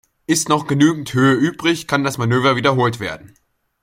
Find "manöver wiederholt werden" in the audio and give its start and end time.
2.17-3.35